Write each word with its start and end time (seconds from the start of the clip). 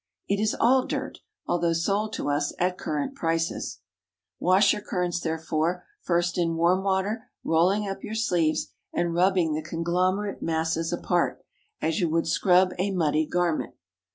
It 0.27 0.39
is 0.41 0.55
all 0.59 0.87
dirt! 0.87 1.19
although 1.45 1.73
sold 1.73 2.13
to 2.13 2.27
us 2.27 2.53
at 2.57 2.75
currant 2.75 3.13
prices. 3.13 3.81
Wash 4.39 4.73
your 4.73 4.81
currants, 4.81 5.19
therefore, 5.19 5.85
first 6.01 6.39
in 6.39 6.55
warm 6.55 6.83
water, 6.83 7.25
rolling 7.43 7.87
up 7.87 8.03
your 8.03 8.15
sleeves, 8.15 8.69
and 8.91 9.13
rubbing 9.13 9.53
the 9.53 9.61
conglomerate 9.61 10.41
masses 10.41 10.91
apart, 10.91 11.45
as 11.83 11.99
you 11.99 12.09
would 12.09 12.25
scrub 12.25 12.71
a 12.79 12.89
muddy 12.89 13.27
garment. 13.27 13.75